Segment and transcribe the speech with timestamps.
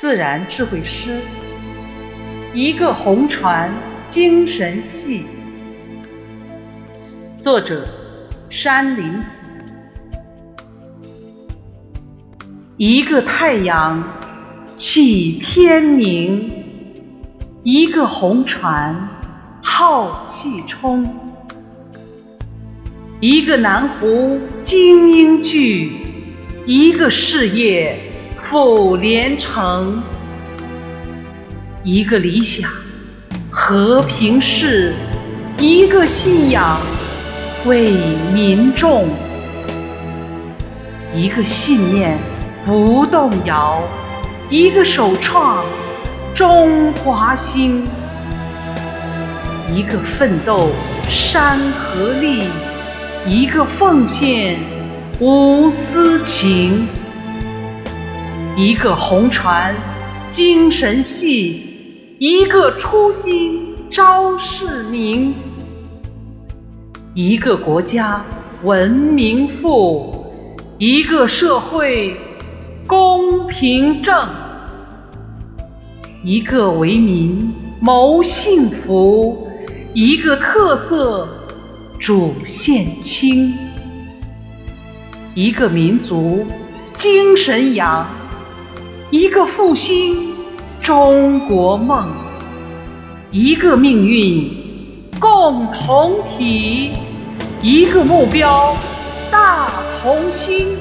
[0.00, 1.20] 自然智慧诗，
[2.54, 3.68] 一个红船
[4.06, 5.24] 精神系。
[7.40, 7.84] 作者：
[8.48, 9.26] 山林子。
[12.76, 14.00] 一个太阳
[14.76, 16.48] 起天明，
[17.64, 18.94] 一个红船
[19.60, 21.12] 浩气冲，
[23.18, 25.90] 一个南湖精英聚，
[26.66, 27.98] 一个事业。
[28.50, 30.02] 复连城，
[31.84, 32.70] 一个理想
[33.50, 34.94] 和平事，
[35.58, 36.80] 一个信仰
[37.66, 37.92] 为
[38.32, 39.06] 民众，
[41.14, 42.16] 一个信念
[42.64, 43.82] 不动摇，
[44.48, 45.62] 一个首创
[46.34, 47.86] 中华兴，
[49.70, 50.70] 一个奋斗
[51.06, 52.44] 山河立，
[53.26, 54.58] 一个奉献
[55.20, 56.88] 无私情。
[58.60, 59.72] 一个红船
[60.28, 65.32] 精神系，一个初心招市民；
[67.14, 68.20] 一个国家
[68.64, 70.26] 文明富，
[70.76, 72.16] 一个社会
[72.84, 74.26] 公平正；
[76.24, 79.48] 一个为民谋幸福，
[79.94, 81.28] 一个特色
[81.96, 83.52] 主线清；
[85.32, 86.44] 一个民族
[86.92, 88.04] 精神扬。
[89.10, 90.34] 一个复兴
[90.82, 92.06] 中国梦，
[93.30, 94.50] 一个命运
[95.18, 96.92] 共同体，
[97.62, 98.76] 一个目标
[99.30, 99.70] 大
[100.02, 100.76] 同心。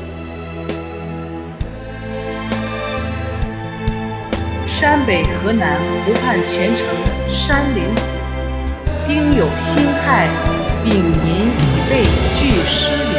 [4.68, 6.86] 山北河南湖畔全城
[7.32, 8.02] 山林子，
[9.08, 10.28] 丁有辛亥，
[10.84, 12.04] 丙寅乙未
[12.38, 13.17] 具诗。